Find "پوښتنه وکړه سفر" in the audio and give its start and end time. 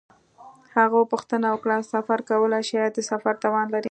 1.11-2.19